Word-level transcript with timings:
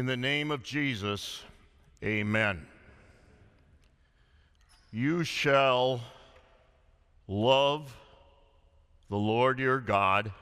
In 0.00 0.06
the 0.06 0.16
name 0.16 0.50
of 0.50 0.62
Jesus, 0.62 1.42
amen. 2.02 2.66
You 4.90 5.24
shall 5.24 6.00
love 7.28 7.94
the 9.10 9.18
Lord 9.18 9.58
your 9.58 9.78
God 9.78 10.32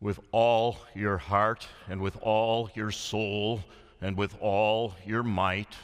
with 0.00 0.18
all 0.32 0.78
your 0.96 1.18
heart 1.18 1.68
and 1.88 2.00
with 2.00 2.16
all 2.20 2.68
your 2.74 2.90
soul 2.90 3.62
and 4.00 4.16
with 4.16 4.34
all 4.40 4.96
your 5.06 5.22
might. 5.22 5.76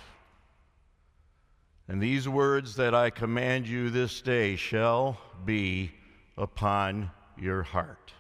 And 1.87 2.03
these 2.03 2.29
words 2.29 2.75
that 2.75 2.93
I 2.93 3.11
command 3.11 3.69
you 3.69 3.89
this 3.89 4.21
day 4.21 4.57
shall 4.57 5.17
be 5.45 5.93
upon 6.37 7.13
your 7.39 7.63
heart. 7.63 8.13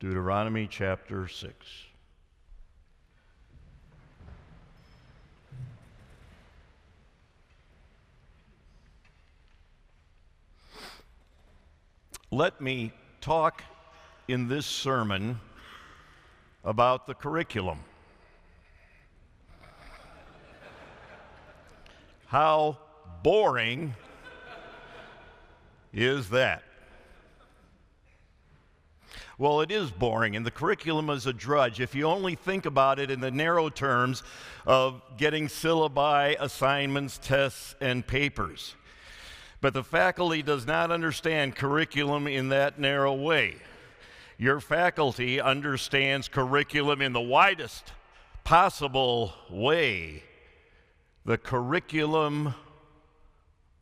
Deuteronomy 0.00 0.66
chapter 0.70 1.28
6. 1.28 1.54
Let 12.34 12.60
me 12.60 12.90
talk 13.20 13.62
in 14.26 14.48
this 14.48 14.66
sermon 14.66 15.38
about 16.64 17.06
the 17.06 17.14
curriculum. 17.14 17.78
How 22.26 22.78
boring 23.22 23.94
is 25.92 26.28
that? 26.30 26.64
Well, 29.38 29.60
it 29.60 29.70
is 29.70 29.92
boring, 29.92 30.34
and 30.34 30.44
the 30.44 30.50
curriculum 30.50 31.10
is 31.10 31.26
a 31.26 31.32
drudge 31.32 31.78
if 31.78 31.94
you 31.94 32.06
only 32.06 32.34
think 32.34 32.66
about 32.66 32.98
it 32.98 33.12
in 33.12 33.20
the 33.20 33.30
narrow 33.30 33.68
terms 33.68 34.24
of 34.66 35.00
getting 35.18 35.46
syllabi, 35.46 36.34
assignments, 36.40 37.16
tests, 37.22 37.76
and 37.80 38.04
papers. 38.04 38.74
But 39.64 39.72
the 39.72 39.82
faculty 39.82 40.42
does 40.42 40.66
not 40.66 40.90
understand 40.90 41.56
curriculum 41.56 42.26
in 42.26 42.50
that 42.50 42.78
narrow 42.78 43.14
way. 43.14 43.56
Your 44.36 44.60
faculty 44.60 45.40
understands 45.40 46.28
curriculum 46.28 47.00
in 47.00 47.14
the 47.14 47.22
widest 47.22 47.94
possible 48.44 49.32
way. 49.48 50.22
The 51.24 51.38
curriculum 51.38 52.52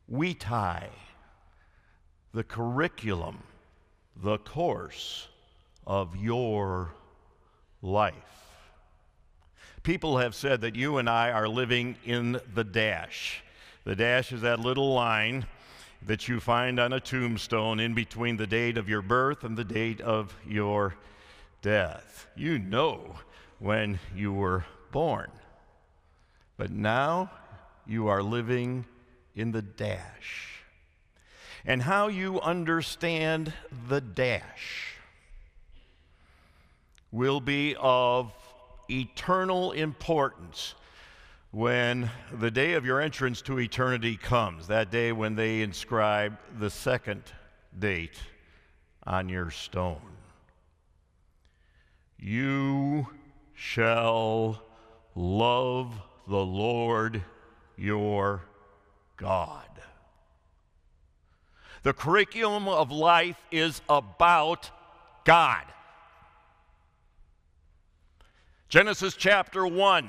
vitae, 0.09 0.91
the 2.33 2.45
curriculum, 2.45 3.43
the 4.15 4.39
course 4.39 5.27
of 5.85 6.15
your 6.15 6.93
life. 7.83 8.15
People 9.83 10.19
have 10.19 10.37
said 10.37 10.61
that 10.61 10.77
you 10.77 10.99
and 10.99 11.11
I 11.11 11.33
are 11.33 11.49
living 11.49 11.97
in 12.05 12.41
the 12.55 12.63
dash. 12.63 13.43
The 13.83 13.97
dash 13.97 14.31
is 14.31 14.43
that 14.43 14.61
little 14.61 14.95
line 14.95 15.45
that 16.07 16.29
you 16.29 16.41
find 16.41 16.81
on 16.81 16.93
a 16.93 17.01
tombstone 17.01 17.79
in 17.79 17.95
between 17.95 18.37
the 18.37 18.47
date 18.47 18.77
of 18.77 18.89
your 18.89 19.03
birth 19.03 19.45
and 19.45 19.57
the 19.57 19.65
date 19.65 20.01
of 20.01 20.35
your 20.47 20.95
death. 21.63 22.27
You 22.35 22.59
know 22.59 23.17
when 23.59 24.01
you 24.15 24.33
were 24.33 24.65
born. 24.91 25.31
But 26.57 26.71
now 26.71 27.31
you 27.87 28.09
are 28.09 28.23
living 28.23 28.85
in 29.35 29.53
the 29.53 29.63
dash. 29.63 30.63
And 31.65 31.83
how 31.83 32.09
you 32.09 32.41
understand 32.41 33.53
the 33.89 34.01
dash 34.01 34.97
will 37.13 37.41
be 37.41 37.77
of 37.79 38.33
eternal 38.91 39.71
importance 39.73 40.75
when 41.53 42.11
the 42.33 42.51
day 42.51 42.73
of 42.73 42.85
your 42.87 42.99
entrance 42.99 43.43
to 43.43 43.61
eternity 43.61 44.17
comes, 44.17 44.67
that 44.69 44.91
day 44.91 45.13
when 45.13 45.37
they 45.37 45.61
inscribe 45.61 46.37
the 46.59 46.71
second 46.71 47.23
date 47.79 48.19
on 49.07 49.29
your 49.29 49.51
stone. 49.51 50.01
You 52.19 53.07
shall 53.55 54.63
love 55.15 55.93
the 56.27 56.45
Lord 56.45 57.23
your 57.77 58.43
God. 59.19 59.69
The 61.83 61.93
curriculum 61.93 62.67
of 62.67 62.91
life 62.91 63.37
is 63.51 63.83
about 63.91 64.71
God. 65.25 65.65
Genesis 68.71 69.15
chapter 69.15 69.67
1 69.67 70.09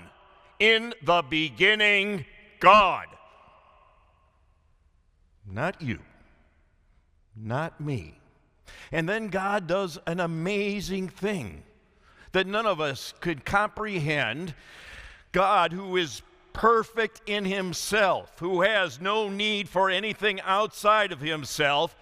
in 0.59 0.93
the 1.03 1.23
beginning, 1.29 2.25
God. 2.59 3.07
Not 5.49 5.81
you, 5.81 5.99
not 7.35 7.79
me. 7.81 8.19
And 8.91 9.07
then 9.09 9.27
God 9.27 9.67
does 9.67 9.99
an 10.07 10.19
amazing 10.19 11.09
thing 11.09 11.63
that 12.31 12.47
none 12.47 12.65
of 12.65 12.79
us 12.79 13.13
could 13.19 13.45
comprehend. 13.45 14.53
God, 15.31 15.73
who 15.73 15.97
is 15.97 16.21
perfect 16.53 17.21
in 17.25 17.45
himself, 17.45 18.39
who 18.39 18.61
has 18.61 19.01
no 19.01 19.29
need 19.29 19.67
for 19.67 19.89
anything 19.89 20.39
outside 20.41 21.11
of 21.11 21.19
himself, 21.19 21.95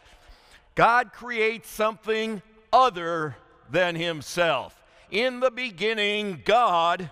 God 0.76 1.12
creates 1.14 1.70
something 1.70 2.42
other 2.72 3.36
than 3.70 3.96
himself. 3.96 4.82
In 5.10 5.40
the 5.40 5.52
beginning, 5.52 6.42
God 6.46 7.10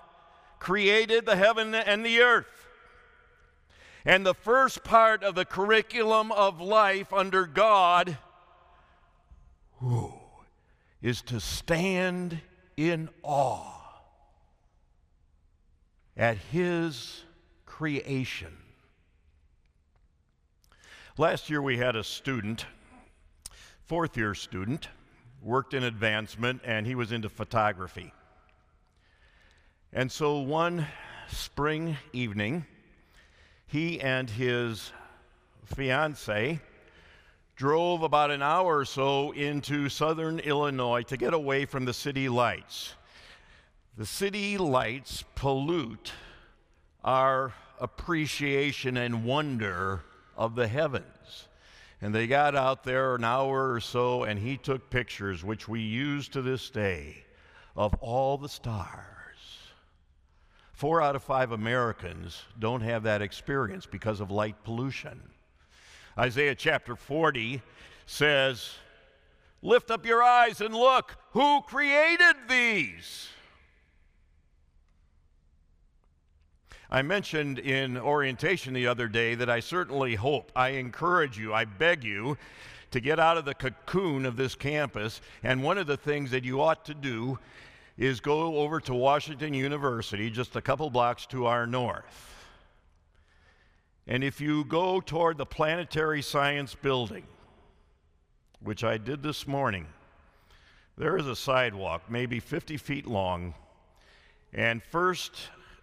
created 0.60 1.26
the 1.26 1.36
heaven 1.36 1.74
and 1.74 2.06
the 2.06 2.22
earth. 2.22 2.68
And 4.06 4.26
the 4.26 4.34
first 4.34 4.84
part 4.84 5.24
of 5.24 5.36
the 5.36 5.46
curriculum 5.46 6.32
of 6.32 6.62
life 6.62 7.12
under 7.14 7.46
God 7.46 8.18
is 11.02 11.22
to 11.24 11.40
stand 11.40 12.40
in 12.78 13.10
awe 13.24 14.02
at 16.16 16.38
His 16.38 17.24
creation. 17.66 18.56
Last 21.18 21.50
year 21.50 21.62
we 21.62 21.78
had 21.78 21.96
a 21.96 22.04
student, 22.04 22.66
fourth 23.86 24.16
year 24.16 24.34
student, 24.34 24.88
worked 25.42 25.74
in 25.74 25.84
advancement, 25.84 26.62
and 26.64 26.86
he 26.86 26.96
was 26.96 27.12
into 27.12 27.30
photography. 27.30 28.14
And 29.92 30.12
so 30.12 30.40
one 30.40 30.86
spring 31.30 31.98
evening, 32.14 32.66
he 33.66 34.00
and 34.00 34.30
his 34.30 34.92
fiancee 35.66 36.60
drove 37.56 38.04
about 38.04 38.30
an 38.30 38.44
hour 38.44 38.78
or 38.78 38.86
so 38.86 39.32
into 39.32 39.90
southern 39.90 40.40
Illinois 40.40 41.02
to 41.04 41.18
get 41.18 41.34
away 41.34 41.66
from 41.66 41.86
the 41.86 41.94
city 41.94 42.30
lights. 42.30 42.94
The 43.98 44.06
city 44.06 44.60
lights 44.60 45.24
pollute 45.34 46.12
our 47.04 47.54
appreciation 47.80 48.96
and 48.96 49.26
wonder 49.26 50.02
of 50.38 50.54
the 50.54 50.68
heavens. 50.68 51.48
And 52.00 52.14
they 52.14 52.28
got 52.28 52.56
out 52.56 52.84
there 52.84 53.16
an 53.16 53.24
hour 53.24 53.74
or 53.74 53.80
so, 53.80 54.24
and 54.24 54.40
he 54.40 54.56
took 54.56 54.92
pictures, 54.92 55.44
which 55.44 55.68
we 55.68 55.82
use 55.82 56.30
to 56.30 56.42
this 56.44 56.70
day, 56.70 57.24
of 57.76 57.94
all 57.96 58.38
the 58.38 58.48
stars 58.48 59.19
Four 60.80 61.02
out 61.02 61.18
of 61.18 61.24
five 61.24 61.52
Americans 61.52 62.44
don't 62.58 62.80
have 62.80 63.04
that 63.04 63.22
experience 63.22 63.86
because 63.86 64.22
of 64.22 64.32
light 64.32 64.56
pollution. 64.64 65.20
Isaiah 66.18 66.56
chapter 66.56 66.96
40 66.96 67.62
says, 68.06 68.76
Lift 69.62 69.92
up 69.92 70.06
your 70.06 70.24
eyes 70.24 70.62
and 70.62 70.74
look, 70.74 71.18
who 71.32 71.60
created 71.64 72.38
these? 72.48 73.28
I 76.90 77.02
mentioned 77.02 77.60
in 77.60 77.98
orientation 77.98 78.74
the 78.74 78.88
other 78.88 79.10
day 79.10 79.36
that 79.36 79.50
I 79.50 79.60
certainly 79.60 80.16
hope, 80.16 80.50
I 80.56 80.70
encourage 80.70 81.38
you, 81.38 81.54
I 81.54 81.66
beg 81.66 82.06
you 82.06 82.38
to 82.92 83.02
get 83.02 83.20
out 83.20 83.36
of 83.36 83.44
the 83.44 83.54
cocoon 83.54 84.26
of 84.26 84.38
this 84.38 84.56
campus. 84.56 85.20
And 85.44 85.62
one 85.62 85.78
of 85.78 85.88
the 85.88 85.98
things 85.98 86.32
that 86.32 86.46
you 86.46 86.62
ought 86.62 86.86
to 86.86 86.94
do 86.94 87.38
is 88.00 88.22
go 88.22 88.56
over 88.56 88.80
to 88.80 88.94
Washington 88.94 89.54
University, 89.54 90.30
just 90.30 90.56
a 90.56 90.62
couple 90.62 90.90
blocks 90.90 91.26
to 91.26 91.46
our 91.46 91.68
north. 91.68 92.34
And 94.08 94.24
if 94.24 94.40
you 94.40 94.64
go 94.64 95.02
toward 95.02 95.38
the 95.38 95.46
Planetary 95.46 96.22
Science 96.22 96.74
Building, 96.74 97.26
which 98.62 98.86
I 98.86 98.98
did 98.98 99.22
this 99.22 99.46
morning, 99.46 99.86
there 100.98 101.18
is 101.18 101.28
a 101.28 101.36
sidewalk, 101.36 102.04
maybe 102.10 102.40
50 102.40 102.78
feet 102.78 103.06
long. 103.06 103.54
And 104.54 104.82
first 104.82 105.34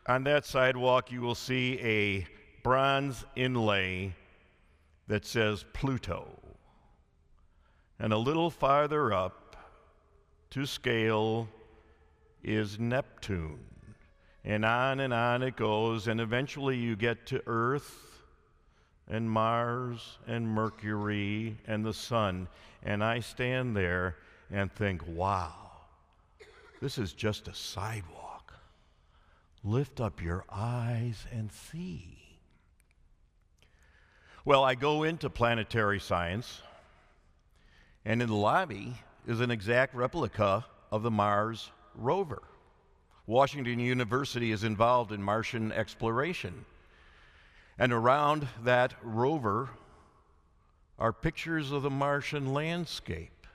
on 0.06 0.24
that 0.24 0.46
sidewalk, 0.46 1.12
you 1.12 1.20
will 1.20 1.34
see 1.34 1.78
a 1.80 2.26
bronze 2.62 3.26
inlay 3.36 4.14
that 5.06 5.26
says 5.26 5.66
Pluto. 5.74 6.26
And 7.98 8.14
a 8.14 8.18
little 8.18 8.50
farther 8.50 9.12
up, 9.12 9.42
to 10.50 10.64
scale, 10.64 11.48
is 12.46 12.78
Neptune. 12.78 13.58
And 14.44 14.64
on 14.64 15.00
and 15.00 15.12
on 15.12 15.42
it 15.42 15.56
goes, 15.56 16.06
and 16.06 16.20
eventually 16.20 16.76
you 16.76 16.94
get 16.94 17.26
to 17.26 17.42
Earth 17.46 18.22
and 19.08 19.28
Mars 19.28 20.18
and 20.26 20.48
Mercury 20.48 21.58
and 21.66 21.84
the 21.84 21.92
Sun. 21.92 22.46
And 22.84 23.02
I 23.02 23.18
stand 23.20 23.76
there 23.76 24.16
and 24.50 24.72
think, 24.72 25.02
wow, 25.08 25.54
this 26.80 26.96
is 26.96 27.12
just 27.12 27.48
a 27.48 27.54
sidewalk. 27.54 28.54
Lift 29.64 30.00
up 30.00 30.22
your 30.22 30.44
eyes 30.48 31.26
and 31.32 31.50
see. 31.50 32.12
Well, 34.44 34.62
I 34.62 34.76
go 34.76 35.02
into 35.02 35.28
planetary 35.28 35.98
science, 35.98 36.62
and 38.04 38.22
in 38.22 38.28
the 38.28 38.34
lobby 38.36 38.94
is 39.26 39.40
an 39.40 39.50
exact 39.50 39.96
replica 39.96 40.64
of 40.92 41.02
the 41.02 41.10
Mars 41.10 41.72
rover. 41.96 42.42
Washington 43.26 43.80
University 43.80 44.52
is 44.52 44.62
involved 44.62 45.10
in 45.12 45.22
Martian 45.22 45.72
exploration. 45.72 46.64
And 47.78 47.92
around 47.92 48.46
that 48.64 48.94
rover 49.02 49.68
are 50.98 51.12
pictures 51.12 51.72
of 51.72 51.82
the 51.82 51.90
Martian 51.90 52.54
landscape. 52.54 53.46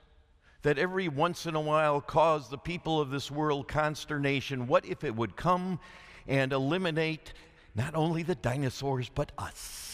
that 0.63 0.79
every 0.79 1.09
once 1.09 1.47
in 1.47 1.55
a 1.55 1.61
while 1.61 2.01
cause 2.01 2.49
the 2.49 2.59
people 2.59 3.01
of 3.01 3.11
this 3.11 3.31
world 3.31 3.69
consternation. 3.69 4.67
What 4.67 4.87
if 4.87 5.05
it 5.05 5.15
would 5.15 5.37
come 5.37 5.79
and 6.27 6.53
eliminate 6.53 7.33
not 7.75 7.95
only 7.95 8.23
the 8.23 8.35
dinosaurs, 8.35 9.11
but 9.15 9.33
us? 9.39 9.90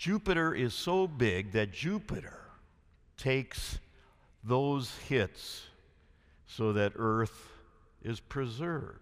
Jupiter 0.00 0.54
is 0.54 0.72
so 0.72 1.06
big 1.06 1.52
that 1.52 1.72
Jupiter 1.72 2.40
takes 3.18 3.78
those 4.42 4.96
hits 5.06 5.64
so 6.46 6.72
that 6.72 6.94
Earth 6.96 7.50
is 8.02 8.18
preserved. 8.18 8.96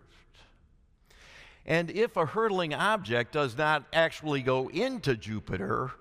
And 1.65 1.89
if 1.93 2.17
a 2.17 2.27
hurtling 2.27 2.75
object 2.75 3.31
does 3.31 3.57
not 3.57 3.85
actually 3.93 4.43
go 4.43 4.71
into 4.71 5.15
Jupiter, 5.15 5.93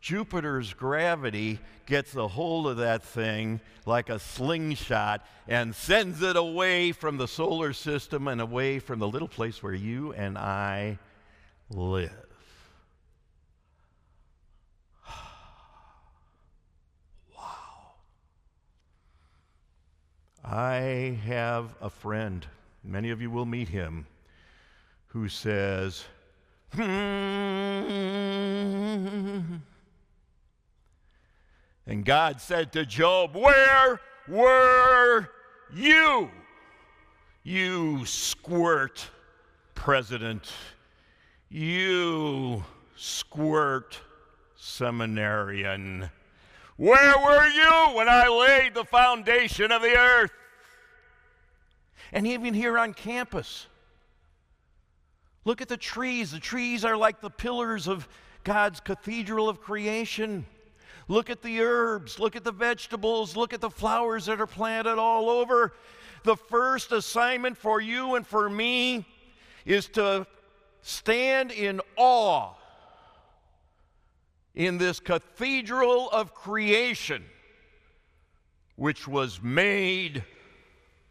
Jupiter's 0.00 0.74
gravity 0.74 1.60
gets 1.86 2.16
a 2.16 2.26
hold 2.26 2.66
of 2.66 2.78
that 2.78 3.04
thing 3.04 3.60
like 3.86 4.08
a 4.08 4.18
slingshot 4.18 5.24
and 5.46 5.72
sends 5.72 6.20
it 6.20 6.34
away 6.34 6.90
from 6.90 7.16
the 7.16 7.28
solar 7.28 7.72
system 7.72 8.26
and 8.26 8.40
away 8.40 8.80
from 8.80 8.98
the 8.98 9.06
little 9.06 9.28
place 9.28 9.62
where 9.62 9.72
you 9.72 10.12
and 10.14 10.36
I 10.36 10.98
live. 11.70 12.31
I 20.44 21.18
have 21.24 21.74
a 21.80 21.88
friend, 21.88 22.46
many 22.82 23.10
of 23.10 23.22
you 23.22 23.30
will 23.30 23.46
meet 23.46 23.68
him, 23.68 24.06
who 25.08 25.28
says, 25.28 26.04
hmm. 26.74 26.82
And 31.86 32.04
God 32.04 32.40
said 32.40 32.72
to 32.72 32.86
Job, 32.86 33.34
Where 33.34 34.00
were 34.28 35.28
you? 35.74 36.30
You 37.42 38.06
squirt 38.06 39.08
president. 39.74 40.52
You 41.48 42.64
squirt 42.96 44.00
seminarian. 44.56 46.08
Where 46.82 47.14
were 47.16 47.46
you 47.46 47.96
when 47.96 48.08
I 48.08 48.26
laid 48.26 48.74
the 48.74 48.82
foundation 48.82 49.70
of 49.70 49.82
the 49.82 49.96
earth? 49.96 50.32
And 52.10 52.26
even 52.26 52.54
here 52.54 52.76
on 52.76 52.92
campus, 52.92 53.68
look 55.44 55.60
at 55.60 55.68
the 55.68 55.76
trees. 55.76 56.32
The 56.32 56.40
trees 56.40 56.84
are 56.84 56.96
like 56.96 57.20
the 57.20 57.30
pillars 57.30 57.86
of 57.86 58.08
God's 58.42 58.80
cathedral 58.80 59.48
of 59.48 59.60
creation. 59.60 60.44
Look 61.06 61.30
at 61.30 61.40
the 61.40 61.60
herbs, 61.60 62.18
look 62.18 62.34
at 62.34 62.42
the 62.42 62.50
vegetables, 62.50 63.36
look 63.36 63.52
at 63.52 63.60
the 63.60 63.70
flowers 63.70 64.26
that 64.26 64.40
are 64.40 64.46
planted 64.48 64.98
all 64.98 65.30
over. 65.30 65.74
The 66.24 66.36
first 66.36 66.90
assignment 66.90 67.56
for 67.56 67.80
you 67.80 68.16
and 68.16 68.26
for 68.26 68.50
me 68.50 69.06
is 69.64 69.86
to 69.90 70.26
stand 70.80 71.52
in 71.52 71.80
awe 71.94 72.54
in 74.54 74.78
this 74.78 75.00
cathedral 75.00 76.10
of 76.10 76.34
creation, 76.34 77.24
which 78.76 79.08
was 79.08 79.42
made 79.42 80.24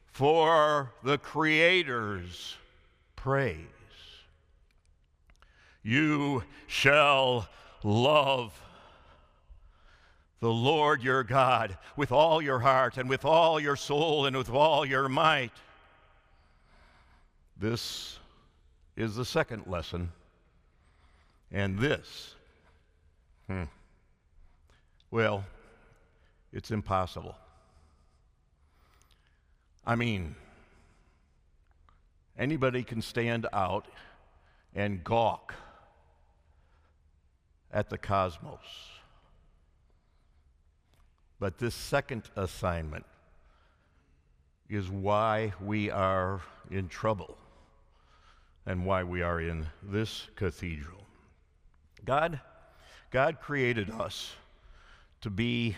for 0.06 0.92
the 1.04 1.18
Creator's 1.18 2.56
praise. 3.16 3.58
You 5.84 6.44
shall 6.68 7.48
love 7.84 8.60
the 10.40 10.52
Lord 10.52 11.04
your 11.04 11.24
God 11.24 11.78
with 11.96 12.12
all 12.12 12.42
your 12.42 12.60
heart 12.60 12.98
and 12.98 13.10
with 13.10 13.26
all 13.26 13.60
your 13.60 13.76
soul 13.76 14.26
and 14.26 14.36
with 14.36 14.50
all 14.50 14.86
your 14.86 15.08
might. 15.08 15.54
This 17.58 18.20
is 18.96 19.16
the 19.16 19.26
second 19.26 19.68
lesson. 19.68 20.12
And 21.52 21.78
this 21.78 22.36
Hmm. 23.48 23.64
Well, 25.10 25.44
it's 26.54 26.72
impossible. 26.72 27.36
I 29.86 29.96
mean, 29.96 30.36
anybody 32.38 32.84
can 32.84 33.02
stand 33.02 33.48
out 33.52 33.88
and 34.76 35.04
gawk 35.04 35.54
at 37.72 37.90
the 37.90 37.98
cosmos. 37.98 38.60
But 41.40 41.58
this 41.58 41.74
second 41.74 42.30
assignment 42.36 43.06
is 44.70 44.90
why 44.90 45.54
we 45.62 45.90
are 45.90 46.42
in 46.70 46.88
trouble 46.88 47.38
and 48.66 48.86
why 48.86 49.04
we 49.04 49.22
are 49.22 49.42
in 49.42 49.68
this 49.82 50.28
cathedral. 50.36 51.04
God 52.06 52.40
God 53.12 53.42
created 53.42 53.92
us 53.92 54.34
to 55.20 55.30
be 55.30 55.76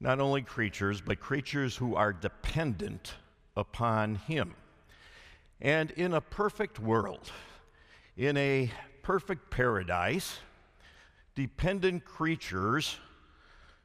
not 0.00 0.18
only 0.18 0.42
creatures, 0.42 1.00
but 1.00 1.20
creatures 1.20 1.76
who 1.76 1.94
are 1.94 2.12
dependent 2.12 3.14
upon 3.56 4.16
Him. 4.16 4.54
And 5.60 5.92
in 5.92 6.14
a 6.14 6.20
perfect 6.20 6.80
world, 6.80 7.30
in 8.16 8.36
a 8.36 8.68
perfect 9.02 9.48
paradise, 9.48 10.40
dependent 11.36 12.04
creatures, 12.04 12.98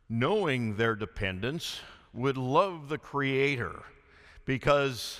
knowing 0.09 0.75
their 0.75 0.95
dependence, 0.95 1.79
would 2.13 2.37
love 2.37 2.89
the 2.89 2.97
Creator 2.97 3.83
because 4.45 5.19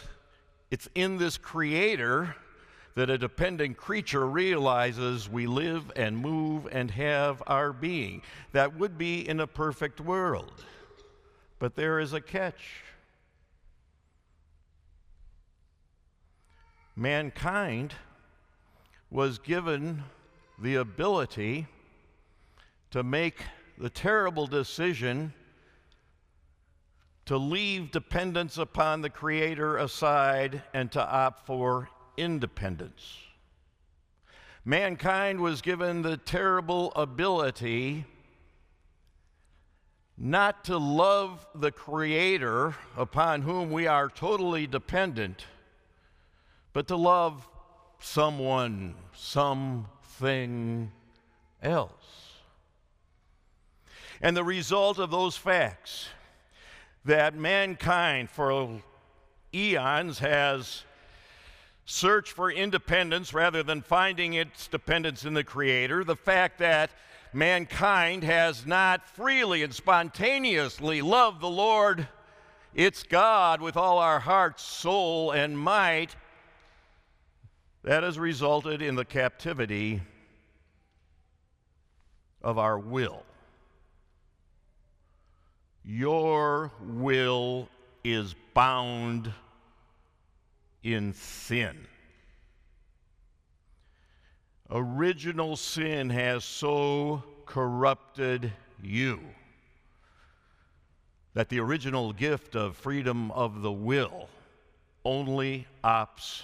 it's 0.72 0.90
in 0.96 1.20
this 1.20 1.38
Creator 1.38 2.36
that 2.98 3.12
a 3.12 3.18
dependent 3.20 3.78
creature 3.78 4.26
realizes 4.26 5.30
we 5.30 5.46
live 5.46 5.92
and 5.96 6.18
move 6.18 6.68
and 6.72 6.90
have 6.90 7.44
our 7.46 7.72
being. 7.72 8.24
That 8.54 8.76
would 8.76 8.98
be 8.98 9.30
in 9.30 9.40
a 9.40 9.46
perfect 9.46 10.02
world. 10.02 10.66
But 11.60 11.76
there 11.76 12.00
is 12.00 12.14
a 12.14 12.22
catch. 12.22 12.82
Mankind 16.96 17.94
was 19.12 19.38
given 19.38 20.04
the 20.58 20.78
ability 20.78 21.68
to 22.90 23.04
make 23.04 23.44
the 23.78 23.92
terrible 23.92 24.48
decision 24.48 25.32
to 27.26 27.38
leave 27.38 27.92
dependence 27.92 28.58
upon 28.58 29.04
the 29.04 29.12
Creator 29.12 29.78
aside 29.78 30.64
and 30.74 30.92
to 30.94 31.08
opt 31.08 31.46
for 31.46 31.90
independence. 32.18 33.20
Mankind 34.66 35.40
was 35.40 35.62
given 35.62 36.02
the 36.02 36.18
terrible 36.18 36.92
ability 36.96 38.06
not 40.18 40.66
to 40.66 40.78
love 40.78 41.46
the 41.54 41.72
Creator 41.72 42.76
upon 42.98 43.44
whom 43.44 43.72
we 43.72 43.86
are 43.86 44.10
totally 44.10 44.66
dependent, 44.66 45.46
but 46.74 46.88
to 46.88 46.96
love 46.96 47.48
someone, 48.00 48.96
something 49.14 50.92
else. 51.62 51.92
And 54.20 54.36
the 54.36 54.44
result 54.44 54.98
of 54.98 55.12
those 55.12 55.38
facts 55.38 56.10
that 57.06 57.36
mankind 57.36 58.30
for 58.30 58.82
eons 59.54 60.20
has 60.20 60.84
searched 61.88 62.34
for 62.34 62.52
independence 62.52 63.34
rather 63.34 63.64
than 63.64 63.82
finding 63.82 64.34
its 64.34 64.68
dependence 64.68 65.24
in 65.24 65.34
the 65.34 65.44
Creator, 65.44 66.04
the 66.04 66.18
fact 66.18 66.60
that 66.60 66.92
mankind 67.32 68.26
has 68.26 68.66
not 68.66 69.08
freely 69.08 69.64
and 69.64 69.74
spontaneously 69.74 71.02
loved 71.02 71.40
the 71.40 71.50
Lord, 71.50 72.10
its 72.76 73.04
God, 73.04 73.62
with 73.62 73.78
all 73.78 74.00
our 74.00 74.20
heart, 74.20 74.60
soul, 74.60 75.32
and 75.32 75.58
might, 75.58 76.14
that 77.84 78.04
has 78.04 78.20
resulted 78.20 78.82
in 78.82 78.96
the 78.96 79.06
captivity 79.06 80.02
of 82.42 82.58
our 82.58 82.78
will. 82.78 83.24
Your 85.86 86.70
will 86.82 87.70
is 88.04 88.36
bound 88.54 89.32
in 90.94 91.12
sin. 91.14 91.76
Original 94.70 95.58
sin 95.58 96.10
has 96.10 96.46
so 96.46 97.24
corrupted 97.46 98.54
you 98.82 99.20
that 101.34 101.50
the 101.50 101.60
original 101.60 102.14
gift 102.14 102.56
of 102.56 102.78
freedom 102.78 103.32
of 103.32 103.62
the 103.62 103.72
will 103.72 104.30
only 105.04 105.68
opts 105.84 106.44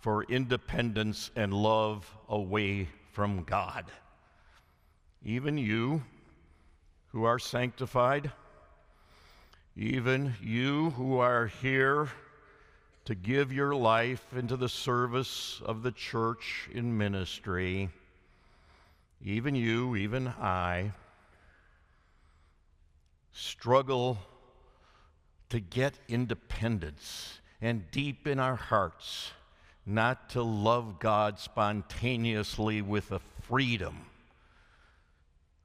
for 0.00 0.24
independence 0.24 1.30
and 1.36 1.54
love 1.54 2.08
away 2.28 2.88
from 3.12 3.44
God. 3.44 3.84
Even 5.24 5.56
you 5.56 6.02
who 7.08 7.24
are 7.24 7.38
sanctified, 7.38 8.30
even 9.76 10.34
you 10.42 10.90
who 10.90 11.18
are 11.18 11.46
here 11.46 12.08
to 13.04 13.14
give 13.14 13.52
your 13.52 13.74
life 13.74 14.24
into 14.34 14.56
the 14.56 14.68
service 14.68 15.60
of 15.64 15.82
the 15.82 15.92
church 15.92 16.68
in 16.72 16.96
ministry, 16.96 17.90
even 19.22 19.54
you, 19.54 19.96
even 19.96 20.28
I, 20.28 20.92
struggle 23.32 24.18
to 25.50 25.60
get 25.60 25.98
independence 26.08 27.40
and 27.60 27.90
deep 27.90 28.26
in 28.26 28.38
our 28.38 28.56
hearts 28.56 29.32
not 29.86 30.30
to 30.30 30.42
love 30.42 30.98
God 30.98 31.38
spontaneously 31.38 32.80
with 32.80 33.12
a 33.12 33.20
freedom 33.42 34.06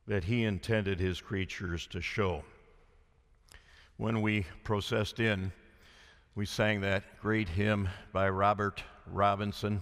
that 0.08 0.26
He 0.26 0.44
intended 0.44 1.00
His 1.00 1.22
creatures 1.22 1.88
to 1.88 2.02
show. 2.02 2.44
When 3.98 4.22
we 4.22 4.46
processed 4.64 5.20
in, 5.20 5.52
we 6.40 6.46
sang 6.46 6.80
that 6.80 7.04
great 7.20 7.50
hymn 7.50 7.90
by 8.14 8.30
Robert 8.30 8.82
Robinson 9.06 9.82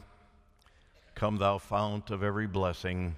Come, 1.13 1.37
thou 1.37 1.59
fount 1.59 2.09
of 2.09 2.23
every 2.23 2.47
blessing. 2.47 3.13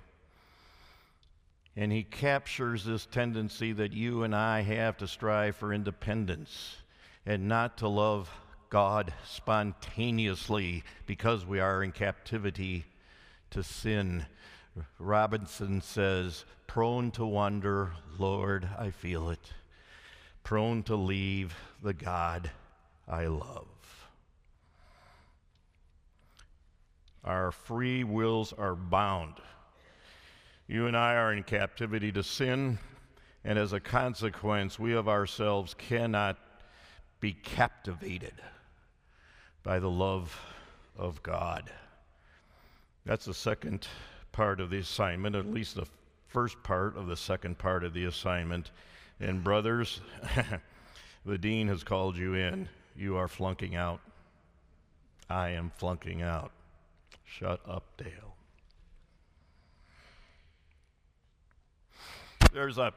And 1.78 1.90
he 1.90 2.04
captures 2.04 2.84
this 2.84 3.06
tendency 3.06 3.72
that 3.72 3.94
you 3.94 4.24
and 4.24 4.36
I 4.36 4.60
have 4.64 4.98
to 4.98 5.08
strive 5.08 5.56
for 5.56 5.72
independence 5.72 6.80
and 7.26 7.48
not 7.48 7.78
to 7.78 7.88
love 7.88 8.30
God 8.70 9.14
spontaneously 9.26 10.84
because 11.06 11.46
we 11.46 11.62
are 11.62 11.82
in 11.82 11.94
captivity 11.94 12.88
to 13.52 13.64
sin. 13.64 14.26
Robinson 14.98 15.80
says, 15.80 16.44
Prone 16.68 17.10
to 17.12 17.26
wonder, 17.26 17.94
Lord, 18.18 18.68
I 18.78 18.90
feel 18.90 19.30
it 19.30 19.54
prone 20.44 20.82
to 20.82 20.96
leave 20.96 21.56
the 21.84 21.94
God 21.94 22.50
I 23.10 23.26
love. 23.26 23.66
Our 27.24 27.52
free 27.52 28.04
wills 28.04 28.54
are 28.54 28.76
bound. 28.76 29.36
You 30.68 30.86
and 30.86 30.96
I 30.96 31.16
are 31.16 31.34
in 31.34 31.44
captivity 31.44 32.12
to 32.12 32.24
sin, 32.24 32.78
and 33.44 33.58
as 33.58 33.74
a 33.74 33.80
consequence, 33.80 34.78
we 34.78 34.94
of 34.94 35.10
ourselves 35.10 35.74
cannot 35.74 36.38
be 37.20 37.34
captivated 37.34 38.36
by 39.64 39.80
the 39.80 39.90
love 39.90 40.40
of 40.96 41.22
God. 41.24 41.72
That's 43.06 43.26
the 43.26 43.34
second 43.34 43.88
part 44.32 44.62
of 44.62 44.70
the 44.70 44.78
assignment, 44.78 45.36
at 45.36 45.48
least 45.48 45.76
the 45.76 45.88
first 46.28 46.62
part 46.62 46.96
of 46.96 47.08
the 47.08 47.18
second 47.18 47.58
part 47.58 47.84
of 47.84 47.94
the 47.94 48.06
assignment. 48.06 48.72
And, 49.20 49.44
brothers, 49.44 50.00
the 51.26 51.38
dean 51.38 51.68
has 51.68 51.84
called 51.84 52.16
you 52.16 52.36
in. 52.36 52.70
You 53.00 53.16
are 53.16 53.30
flunking 53.30 53.78
out. 53.78 54.02
I 55.30 55.52
am 55.52 55.72
flunking 55.78 56.22
out. 56.22 56.52
Shut 57.24 57.62
up, 57.66 57.86
Dale. 57.96 58.36
There's 62.52 62.78
a, 62.78 62.92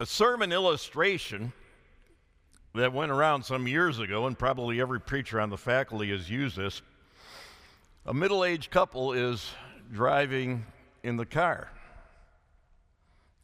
a 0.00 0.06
sermon 0.06 0.50
illustration 0.50 1.52
that 2.74 2.92
went 2.92 3.12
around 3.12 3.44
some 3.44 3.68
years 3.68 4.00
ago, 4.00 4.26
and 4.26 4.36
probably 4.36 4.80
every 4.80 5.00
preacher 5.00 5.40
on 5.40 5.48
the 5.48 5.58
faculty 5.58 6.10
has 6.10 6.28
used 6.28 6.56
this. 6.56 6.82
A 8.06 8.12
middle 8.12 8.44
aged 8.44 8.72
couple 8.72 9.12
is 9.12 9.48
driving 9.92 10.66
in 11.04 11.16
the 11.16 11.26
car. 11.26 11.70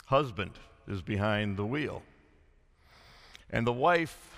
Husband 0.07 0.50
is 0.89 1.00
behind 1.00 1.57
the 1.57 1.65
wheel. 1.65 2.03
And 3.50 3.65
the 3.65 3.73
wife 3.73 4.31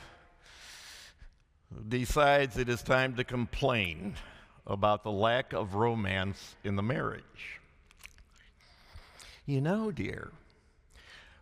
decides 1.88 2.57
it 2.57 2.69
is 2.69 2.83
time 2.83 3.14
to 3.17 3.25
complain 3.25 4.14
about 4.67 5.02
the 5.02 5.11
lack 5.11 5.52
of 5.52 5.75
romance 5.75 6.57
in 6.64 6.76
the 6.76 6.83
marriage. 6.83 7.61
You 9.47 9.61
know, 9.61 9.91
dear, 9.91 10.31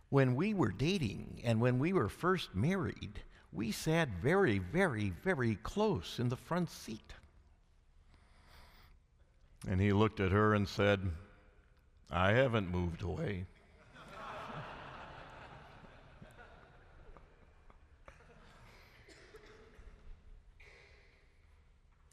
when 0.09 0.35
we 0.35 0.55
were 0.55 0.73
dating 0.73 1.41
and 1.45 1.61
when 1.61 1.79
we 1.79 1.93
were 1.93 2.09
first 2.09 2.55
married, 2.55 3.21
we 3.53 3.73
sat 3.73 4.09
very, 4.23 4.59
very, 4.59 5.13
very 5.23 5.57
close 5.57 6.19
in 6.19 6.29
the 6.29 6.37
front 6.37 6.71
seat. 6.71 7.13
And 9.69 9.81
he 9.81 9.93
looked 9.93 10.21
at 10.21 10.33
her 10.33 10.55
and 10.55 10.67
said, 10.67 11.01
I 12.11 12.33
haven't 12.33 12.71
moved 12.71 13.03
away. 13.03 13.45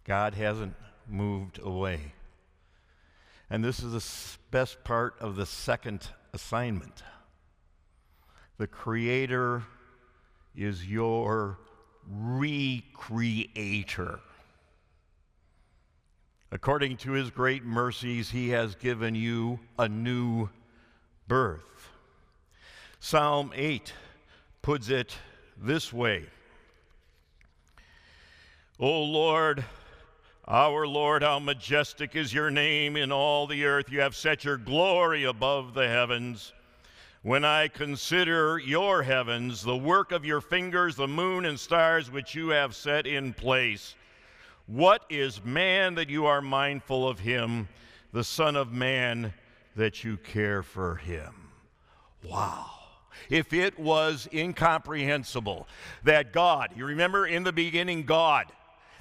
God 0.07 0.33
hasn't 0.35 0.73
moved 1.07 1.59
away. 1.61 2.13
And 3.49 3.63
this 3.63 3.81
is 3.81 3.91
the 3.91 4.37
best 4.51 4.83
part 4.83 5.15
of 5.19 5.35
the 5.35 5.45
second 5.45 6.07
assignment. 6.33 7.03
The 8.57 8.67
Creator 8.67 9.63
is 10.55 10.85
your 10.85 11.59
recreator. 12.09 12.99
According 16.51 16.97
to 16.97 17.11
his 17.11 17.29
great 17.29 17.65
mercies, 17.65 18.31
he 18.31 18.49
has 18.49 18.75
given 18.75 19.15
you 19.15 19.59
a 19.77 19.89
new 19.89 20.49
birth. 21.27 21.89
Psalm 22.99 23.51
8 23.53 23.93
puts 24.61 24.89
it 24.89 25.17
this 25.57 25.91
way 25.91 26.25
O 28.79 29.03
Lord, 29.03 29.65
our 30.48 30.88
Lord, 30.88 31.24
how 31.24 31.39
majestic 31.39 32.16
is 32.16 32.34
your 32.34 32.50
name 32.50 32.96
in 32.96 33.12
all 33.12 33.48
the 33.48 33.66
earth. 33.66 33.92
You 33.92 34.00
have 34.00 34.16
set 34.16 34.46
your 34.46 34.58
glory 34.58 35.25
above 35.25 35.74
the 35.74 35.88
heavens. 35.88 36.54
When 37.22 37.44
I 37.44 37.68
consider 37.68 38.58
your 38.58 39.04
heavens, 39.04 39.62
the 39.62 39.75
work 39.75 40.13
of 40.13 40.24
your 40.24 40.39
fingers, 40.39 40.96
the 40.96 41.08
moon 41.08 41.44
and 41.44 41.60
stars 41.60 42.10
which 42.10 42.34
you 42.34 42.50
have 42.50 42.75
set 42.75 43.06
in 43.06 43.34
place, 43.34 43.96
What 44.68 45.04
is 45.10 45.44
man 45.46 45.96
that 45.96 46.10
you 46.10 46.25
are 46.25 46.42
mindful 46.42 47.08
of 47.08 47.20
him, 47.20 47.70
the 48.12 48.24
Son 48.24 48.58
of 48.58 48.74
Man 48.74 49.34
that 49.77 50.04
you 50.04 50.18
care 50.18 50.62
for 50.62 50.96
him? 50.96 51.34
Wow. 52.22 52.66
If 53.30 53.54
it 53.54 53.80
was 53.80 54.27
incomprehensible 54.34 55.70
that 56.04 56.34
God, 56.34 56.72
you 56.75 56.86
remember 56.86 57.25
in 57.25 57.46
the 57.46 57.54
beginning, 57.54 58.04
God, 58.04 58.48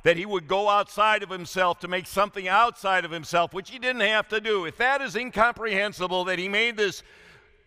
that 0.06 0.16
he 0.16 0.24
would 0.24 0.46
go 0.46 0.68
outside 0.68 1.24
of 1.24 1.30
himself 1.30 1.80
to 1.80 1.88
make 1.88 2.06
something 2.06 2.46
outside 2.46 3.04
of 3.04 3.10
himself, 3.10 3.52
which 3.52 3.70
he 3.70 3.78
didn't 3.80 4.02
have 4.02 4.28
to 4.28 4.40
do. 4.40 4.64
If 4.64 4.76
that 4.76 5.00
is 5.02 5.16
incomprehensible, 5.16 6.26
that 6.26 6.38
he 6.38 6.48
made 6.48 6.76
this 6.76 7.02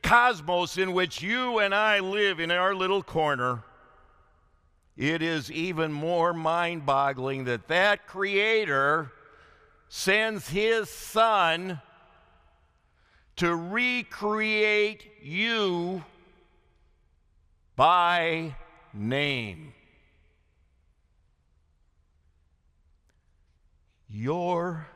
cosmos 0.01 0.77
in 0.77 0.93
which 0.93 1.21
you 1.21 1.59
and 1.59 1.75
I 1.75 1.99
live 1.99 2.39
in 2.39 2.49
our 2.49 2.73
little 2.73 3.03
corner, 3.03 3.65
it 4.95 5.21
is 5.21 5.51
even 5.51 5.91
more 5.91 6.31
mind 6.31 6.85
boggling 6.85 7.43
that 7.43 7.67
that 7.67 8.07
creator 8.07 9.11
sends 9.89 10.47
his 10.47 10.89
son 10.89 11.81
to 13.35 13.53
recreate 13.53 15.11
you 15.21 16.05
by 17.75 18.55
name. 18.93 19.73
Your 24.09 24.87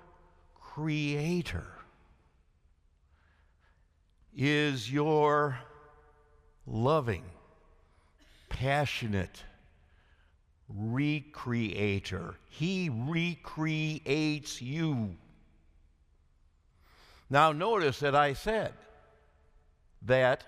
Creator 0.56 1.68
is 4.36 4.92
your 4.92 5.60
loving, 6.66 7.24
passionate 8.50 9.44
recreator. 10.76 12.36
He 12.50 12.90
recreates 12.90 14.62
you. 14.64 15.16
Now, 17.30 17.52
notice 17.52 18.00
that 18.00 18.16
I 18.16 18.34
said 18.34 18.74
that 20.02 20.44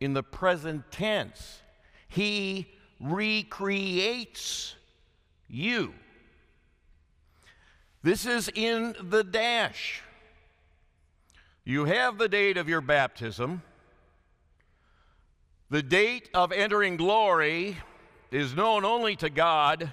in 0.00 0.14
the 0.14 0.24
present 0.24 0.90
tense, 0.90 1.60
He 2.08 2.66
recreates 3.00 4.74
you. 5.46 5.94
This 8.04 8.26
is 8.26 8.50
in 8.54 8.94
the 9.00 9.24
dash. 9.24 10.02
You 11.64 11.86
have 11.86 12.18
the 12.18 12.28
date 12.28 12.58
of 12.58 12.68
your 12.68 12.82
baptism. 12.82 13.62
The 15.70 15.82
date 15.82 16.28
of 16.34 16.52
entering 16.52 16.98
glory 16.98 17.78
is 18.30 18.54
known 18.54 18.84
only 18.84 19.16
to 19.16 19.30
God. 19.30 19.90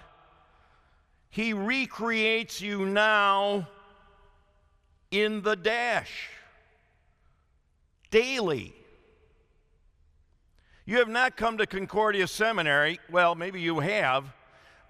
He 1.30 1.53
recreates 1.53 2.60
you 2.60 2.86
now 2.86 3.70
in 5.10 5.41
the 5.41 5.56
dash 5.56 6.32
daily. 8.10 8.75
You 10.86 10.98
have 10.98 11.08
not 11.08 11.38
come 11.38 11.58
to 11.60 11.65
Concordia 11.65 12.27
Seminary. 12.27 13.00
Well, 13.10 13.36
maybe 13.36 13.62
you 13.62 13.80
have, 13.80 14.25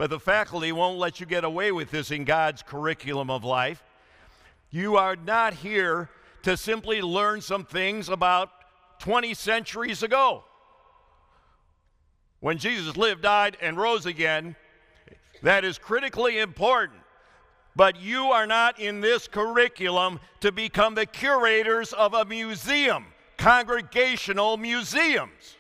but 0.01 0.10
the 0.10 0.20
faculty 0.20 0.72
won't 0.72 0.98
let 0.98 1.20
you 1.20 1.27
get 1.27 1.43
away 1.43 1.72
with 1.72 1.91
this 1.91 2.10
in 2.10 2.24
God's 2.24 2.63
curriculum 2.63 3.29
of 3.29 3.43
life. 3.43 3.84
You 4.72 4.96
are 4.96 5.15
not 5.15 5.53
here 5.53 6.10
to 6.41 6.58
simply 6.58 7.03
learn 7.03 7.39
some 7.39 7.65
things 7.65 8.10
about 8.10 8.50
20 8.98 9.36
centuries 9.36 10.01
ago. 10.01 10.43
When 12.39 12.58
Jesus 12.58 12.97
lived, 12.97 13.21
died, 13.21 13.58
and 13.62 13.78
rose 13.78 14.08
again, 14.08 14.56
that 15.43 15.63
is 15.63 15.78
critically 15.78 16.39
important. 16.39 17.02
But 17.76 18.02
you 18.02 18.32
are 18.32 18.47
not 18.47 18.80
in 18.80 19.02
this 19.02 19.28
curriculum 19.28 20.19
to 20.39 20.52
become 20.52 20.95
the 20.95 21.06
curators 21.06 21.93
of 21.93 22.15
a 22.15 22.26
museum, 22.26 23.06
congregational 23.38 24.58
museums. 24.58 25.58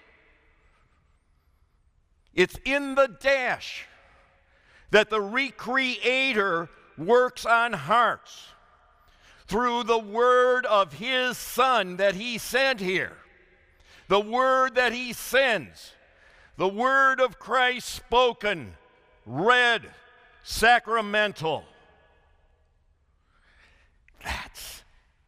It's 2.33 2.57
in 2.65 2.95
the 2.95 3.05
dash 3.07 3.85
that 4.91 5.09
the 5.09 5.19
recreator 5.19 6.69
works 6.97 7.45
on 7.45 7.73
hearts 7.73 8.47
through 9.47 9.83
the 9.83 9.99
word 9.99 10.65
of 10.65 10.93
his 10.93 11.37
son 11.37 11.97
that 11.97 12.15
he 12.15 12.37
sent 12.37 12.79
here. 12.79 13.17
The 14.07 14.19
word 14.19 14.75
that 14.75 14.93
he 14.93 15.13
sends, 15.13 15.93
the 16.57 16.67
word 16.67 17.19
of 17.19 17.39
Christ 17.39 17.89
spoken, 17.89 18.73
read, 19.25 19.83
sacramental. 20.43 21.63
That's 24.23 24.83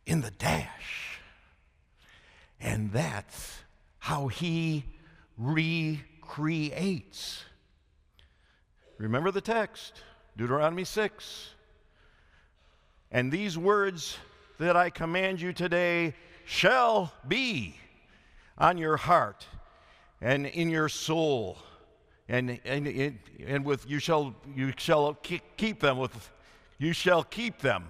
in 0.06 0.22
the 0.22 0.32
dash. 0.32 1.20
And 2.60 2.92
that's 2.92 3.60
how 4.00 4.28
he 4.28 4.86
recreates. 5.38 6.04
Remember 9.04 9.32
the 9.32 9.42
text, 9.42 10.02
Deuteronomy 10.38 10.86
6. 10.86 11.50
And 13.12 13.30
these 13.30 13.58
words 13.58 14.18
that 14.60 14.78
I 14.78 14.90
command 14.92 15.42
you 15.42 15.52
today 15.52 16.16
shall 16.46 17.12
be 17.28 17.76
on 18.58 18.78
your 18.78 18.96
heart 18.96 19.46
and 20.22 20.46
in 20.46 20.70
your 20.70 20.88
soul. 20.88 21.58
And, 22.30 22.62
and, 22.64 23.20
and 23.46 23.66
with 23.66 23.90
you 23.90 24.00
shall 24.00 24.36
you 24.56 24.72
shall 24.78 25.16
keep 25.16 25.82
them 25.82 25.98
with 25.98 26.32
you 26.78 26.94
shall 26.94 27.26
keep 27.26 27.60
them 27.60 27.90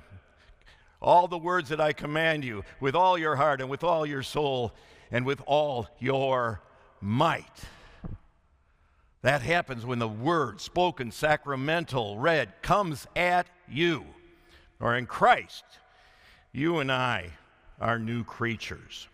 all 0.99 1.28
the 1.28 1.38
words 1.38 1.69
that 1.69 1.80
I 1.80 1.93
command 1.93 2.43
you 2.43 2.63
with 2.80 2.95
all 2.95 3.19
your 3.19 3.36
heart 3.36 3.62
and 3.62 3.69
with 3.69 3.84
all 3.84 4.04
your 4.04 4.23
soul 4.23 4.73
and 5.12 5.28
with 5.28 5.43
all 5.45 5.88
your 5.99 6.60
might. 7.02 7.62
That 9.24 9.42
happens 9.42 9.86
when 9.86 10.00
the 10.00 10.08
word, 10.08 10.60
spoken, 10.60 11.10
sacramental, 11.10 12.20
read, 12.20 12.62
comes 12.62 13.08
at 13.16 13.48
you 13.70 14.06
or 14.82 14.98
in 14.98 15.06
Christ, 15.06 15.64
you 16.52 16.80
and 16.80 16.92
I 16.92 17.30
are 17.80 17.98
new 17.98 18.26
creatures. 18.26 19.08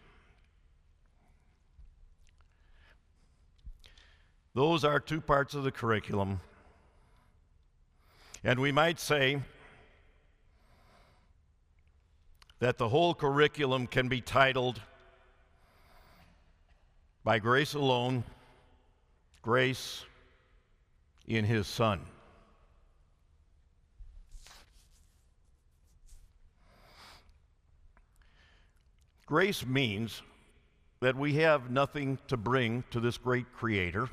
Those 4.56 4.84
are 4.84 5.00
two 5.00 5.22
parts 5.22 5.54
of 5.54 5.63
the 5.63 5.72
curriculum. 5.72 6.39
And 8.43 8.60
we 8.60 8.72
might 8.72 9.00
say 9.00 9.39
that 12.58 12.80
the 12.80 12.89
whole 12.89 13.13
curriculum 13.13 13.86
can 13.86 14.08
be 14.08 14.22
titled 14.22 14.82
By 17.24 17.38
Grace 17.38 17.76
Alone, 17.76 18.24
Grace 19.41 20.04
in 21.28 21.45
His 21.45 21.67
Son. 21.67 22.02
Grace 29.25 29.65
means 29.65 30.21
that 31.02 31.15
we 31.15 31.36
have 31.36 31.69
nothing 31.69 32.17
to 32.28 32.36
bring 32.36 32.84
to 32.91 32.99
this 32.99 33.17
great 33.17 33.45
Creator. 33.54 34.10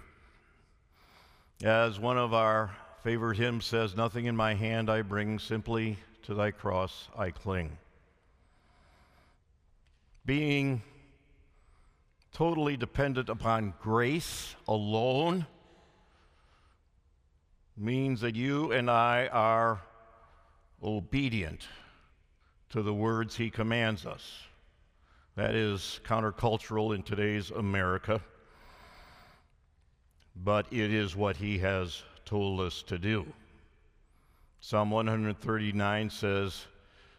As 1.64 1.98
one 1.98 2.18
of 2.18 2.34
our 2.34 2.70
favorite 3.02 3.38
hymns 3.38 3.64
says, 3.64 3.96
Nothing 3.96 4.26
in 4.26 4.36
my 4.36 4.54
hand 4.54 4.90
I 4.90 5.02
bring, 5.02 5.38
simply 5.38 5.96
to 6.24 6.34
thy 6.34 6.50
cross 6.50 7.08
I 7.16 7.30
cling. 7.30 7.78
Being 10.26 10.82
totally 12.36 12.76
dependent 12.76 13.30
upon 13.30 13.72
grace 13.80 14.54
alone 14.68 15.46
means 17.78 18.20
that 18.20 18.34
you 18.34 18.72
and 18.72 18.90
I 18.90 19.30
are 19.32 19.80
obedient 20.82 21.66
to 22.68 22.82
the 22.82 22.92
words 22.92 23.34
he 23.36 23.48
commands 23.48 24.04
us. 24.04 24.42
That 25.36 25.54
is 25.54 25.98
countercultural 26.04 26.94
in 26.94 27.02
today's 27.02 27.50
America, 27.52 28.20
but 30.36 30.66
it 30.70 30.92
is 30.92 31.16
what 31.16 31.38
he 31.38 31.56
has 31.60 32.02
told 32.26 32.60
us 32.60 32.82
to 32.82 32.98
do. 32.98 33.24
Psalm 34.60 34.90
139 34.90 36.10
says, 36.10 36.66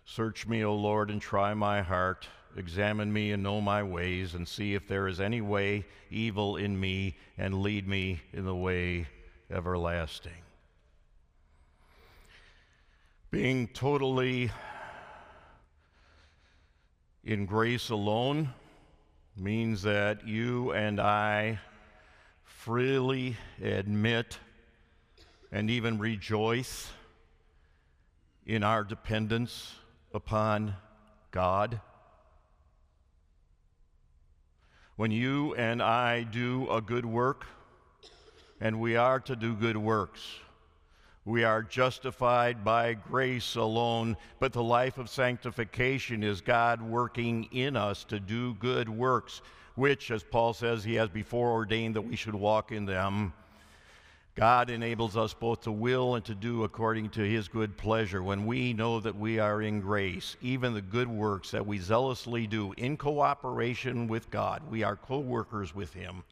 Search 0.06 0.45
me, 0.45 0.63
O 0.63 0.75
Lord, 0.75 1.10
and 1.10 1.19
try 1.19 1.56
my 1.56 1.82
heart. 1.82 2.27
Examine 2.58 3.13
me 3.13 3.32
and 3.32 3.43
know 3.43 3.62
my 3.62 3.84
ways, 3.84 4.34
and 4.34 4.48
see 4.48 4.74
if 4.74 4.88
there 4.88 5.08
is 5.08 5.20
any 5.20 5.41
way 5.41 5.86
evil 6.10 6.58
in 6.58 6.80
me, 6.80 7.15
and 7.38 7.62
lead 7.62 7.88
me 7.88 8.20
in 8.34 8.46
the 8.46 8.56
way 8.56 9.08
everlasting. 9.52 10.32
Being 13.30 13.67
totally 13.67 14.50
in 17.24 17.46
grace 17.46 17.89
alone 17.89 18.54
means 19.36 19.84
that 19.84 20.28
you 20.28 20.72
and 20.72 21.00
I 21.00 21.60
freely 22.43 23.38
admit 23.62 24.39
and 25.52 25.70
even 25.70 26.00
rejoice 26.00 26.89
in 28.46 28.63
our 28.63 28.84
dependence 28.84 29.76
upon 30.13 30.74
God? 31.32 31.82
When 34.97 35.12
you 35.12 35.53
and 35.53 35.79
I 35.79 36.23
do 36.23 36.67
a 36.71 36.81
good 36.81 37.05
work, 37.05 37.45
and 38.60 38.79
we 38.79 38.95
are 38.95 39.19
to 39.19 39.36
do 39.36 39.53
good 39.53 39.77
works, 39.77 40.27
we 41.23 41.43
are 41.43 41.62
justified 41.62 42.65
by 42.65 42.95
grace 42.95 43.53
alone, 43.53 44.17
but 44.39 44.53
the 44.53 44.63
life 44.63 44.97
of 44.97 45.07
sanctification 45.07 46.23
is 46.23 46.41
God 46.41 46.81
working 46.81 47.43
in 47.51 47.77
us 47.77 48.05
to 48.05 48.19
do 48.19 48.55
good 48.55 48.89
works, 48.89 49.43
which, 49.75 50.10
as 50.10 50.23
Paul 50.23 50.53
says, 50.53 50.83
He 50.83 50.95
has 50.95 51.10
before 51.10 51.51
ordained 51.51 51.95
that 51.95 52.01
we 52.01 52.15
should 52.15 52.33
walk 52.33 52.71
in 52.71 52.88
them. 52.88 53.33
God 54.38 54.69
enables 54.69 55.17
us 55.17 55.34
both 55.34 55.62
to 55.62 55.71
will 55.71 56.15
and 56.15 56.23
to 56.26 56.36
do 56.36 56.63
according 56.63 57.10
to 57.10 57.21
His 57.21 57.50
good 57.50 57.76
pleasure 57.76 58.23
when 58.23 58.45
we 58.45 58.71
know 58.71 59.02
that 59.02 59.17
we 59.17 59.39
are 59.39 59.62
in 59.62 59.82
grace. 59.82 60.38
Even 60.41 60.73
the 60.73 60.82
good 60.82 61.10
works 61.10 61.52
that 61.52 61.65
we 61.65 61.80
zealously 61.80 62.47
do 62.47 62.73
in 62.78 62.95
cooperation 62.95 64.08
with 64.08 64.32
God, 64.32 64.62
we 64.69 64.84
are 64.84 64.95
co 64.95 65.19
workers 65.19 65.76
with 65.76 65.93
Him. 65.93 66.23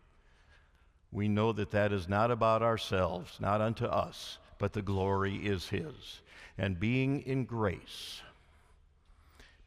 We 1.12 1.28
know 1.28 1.52
that 1.52 1.72
that 1.72 1.92
is 1.92 2.08
not 2.08 2.32
about 2.32 2.62
ourselves, 2.62 3.38
not 3.42 3.60
unto 3.60 3.86
us 3.86 4.38
but 4.58 4.74
the 4.74 4.82
glory 4.82 5.36
is 5.36 5.68
His. 5.68 6.22
And 6.58 6.80
being 6.80 7.22
in 7.22 7.46
grace, 7.46 8.22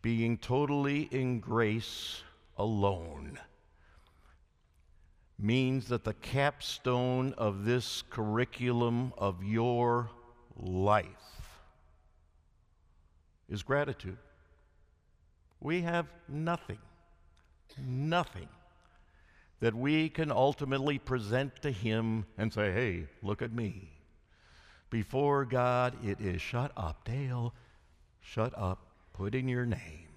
being 0.03 0.39
totally 0.39 1.03
in 1.11 1.41
grace 1.41 2.23
alone, 2.57 3.39
means 5.39 5.89
that 5.89 6.05
the 6.05 6.15
capstone 6.15 7.33
of 7.39 7.65
this 7.65 8.03
curriculum 8.11 9.13
of 9.17 9.43
your 9.45 10.11
life 10.57 11.07
is 13.49 13.63
gratitude. 13.63 14.19
We 15.61 15.83
have 15.83 16.07
nothing, 16.29 16.79
nothing 17.79 18.49
that 19.61 19.75
we 19.75 20.09
can 20.09 20.31
ultimately 20.31 20.99
present 20.99 21.63
to 21.63 21.71
Him 21.71 22.27
and 22.37 22.53
say, 22.53 22.73
hey, 22.73 23.07
look 23.23 23.43
at 23.43 23.53
me. 23.53 23.91
Before 24.91 25.45
God, 25.45 25.95
it 26.05 26.21
is 26.21 26.41
shut 26.41 26.73
up, 26.77 27.05
Dale, 27.05 27.53
shut 28.21 28.53
up, 28.57 28.79
put 29.13 29.35
in 29.35 29.49
your 29.49 29.67
name. 29.67 30.09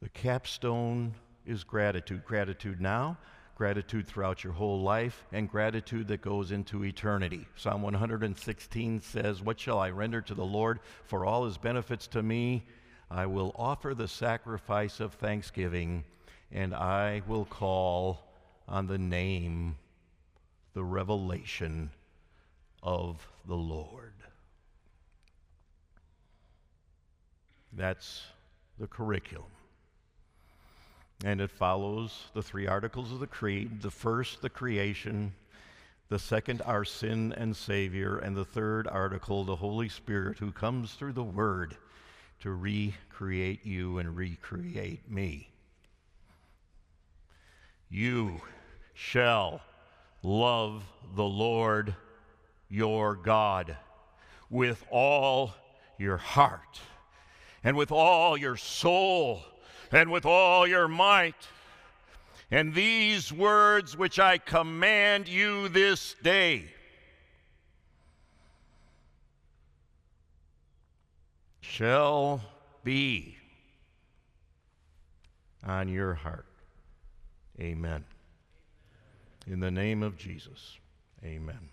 The 0.00 0.08
capstone 0.10 1.14
is 1.44 1.64
gratitude. 1.64 2.24
Gratitude 2.24 2.80
now, 2.80 3.16
gratitude 3.58 4.06
throughout 4.06 4.44
your 4.44 4.52
whole 4.52 4.80
life, 4.80 5.26
and 5.32 5.50
gratitude 5.50 6.06
that 6.06 6.22
goes 6.22 6.52
into 6.52 6.84
eternity. 6.84 7.44
Psalm 7.56 7.82
116 7.82 9.00
says, 9.00 9.42
What 9.42 9.58
shall 9.58 9.80
I 9.80 9.90
render 9.90 10.20
to 10.22 10.34
the 10.34 10.44
Lord 10.44 10.78
for 11.04 11.26
all 11.26 11.44
his 11.44 11.58
benefits 11.58 12.06
to 12.08 12.22
me? 12.22 12.64
I 13.10 13.26
will 13.26 13.52
offer 13.56 13.94
the 13.94 14.06
sacrifice 14.06 15.00
of 15.00 15.14
thanksgiving, 15.14 16.04
and 16.52 16.72
I 16.72 17.22
will 17.26 17.46
call 17.46 18.30
on 18.68 18.86
the 18.86 18.98
name, 18.98 19.76
the 20.74 20.84
revelation 20.84 21.90
of 22.80 23.26
the 23.48 23.56
Lord. 23.56 24.12
That's 27.72 28.22
the 28.78 28.86
curriculum. 28.86 29.50
And 31.24 31.40
it 31.40 31.50
follows 31.50 32.26
the 32.34 32.42
three 32.42 32.66
articles 32.66 33.12
of 33.12 33.18
the 33.18 33.26
Creed 33.26 33.82
the 33.82 33.90
first, 33.90 34.40
the 34.40 34.50
creation, 34.50 35.34
the 36.08 36.18
second, 36.18 36.62
our 36.62 36.84
sin 36.84 37.34
and 37.36 37.56
Savior, 37.56 38.18
and 38.18 38.36
the 38.36 38.44
third 38.44 38.86
article, 38.86 39.44
the 39.44 39.56
Holy 39.56 39.88
Spirit, 39.88 40.38
who 40.38 40.52
comes 40.52 40.94
through 40.94 41.12
the 41.12 41.22
Word 41.22 41.76
to 42.40 42.50
recreate 42.52 43.66
you 43.66 43.98
and 43.98 44.16
recreate 44.16 45.10
me. 45.10 45.50
You 47.90 48.40
shall 48.94 49.60
love 50.22 50.84
the 51.14 51.24
Lord 51.24 51.94
your 52.68 53.16
God 53.16 53.76
with 54.50 54.84
all 54.90 55.54
your 55.98 56.16
heart 56.16 56.80
and 57.64 57.76
with 57.76 57.90
all 57.90 58.36
your 58.36 58.56
soul 58.56 59.42
and 59.92 60.10
with 60.10 60.26
all 60.26 60.66
your 60.66 60.88
might. 60.88 61.48
And 62.50 62.74
these 62.74 63.32
words 63.32 63.96
which 63.96 64.18
I 64.18 64.38
command 64.38 65.28
you 65.28 65.68
this 65.68 66.14
day 66.22 66.64
shall 71.60 72.40
be 72.84 73.36
on 75.64 75.88
your 75.88 76.14
heart. 76.14 76.46
Amen. 77.60 78.04
In 79.46 79.60
the 79.60 79.70
name 79.70 80.02
of 80.02 80.16
Jesus, 80.16 80.78
amen. 81.24 81.68